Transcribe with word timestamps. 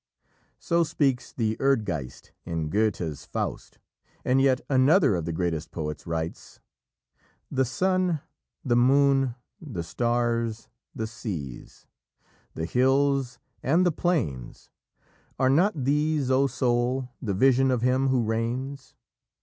So 0.57 0.83
speaks 0.83 1.31
the 1.31 1.55
Erdgeist 1.59 2.31
in 2.43 2.69
Goethe's 2.71 3.23
Faust, 3.23 3.77
and 4.25 4.41
yet 4.41 4.59
another 4.67 5.13
of 5.15 5.25
the 5.25 5.31
greatest 5.31 5.67
of 5.67 5.71
the 5.73 5.75
poets 5.75 6.07
writes: 6.07 6.59
"The 7.51 7.65
sun, 7.65 8.19
the 8.65 8.75
moon, 8.75 9.35
the 9.61 9.83
stars, 9.83 10.69
the 10.95 11.05
seas, 11.05 11.85
the 12.55 12.65
hills 12.65 13.37
and 13.61 13.85
the 13.85 13.91
plains 13.91 14.71
Are 15.37 15.51
not 15.51 15.83
these, 15.85 16.31
O 16.31 16.47
Soul, 16.47 17.07
the 17.21 17.35
Vision 17.35 17.69
of 17.69 17.83
Him 17.83 18.07
who 18.07 18.23
reigns? 18.23 18.95